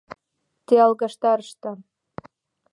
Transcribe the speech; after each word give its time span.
Те 0.65 0.75
алгаштарышда!.. 0.85 1.71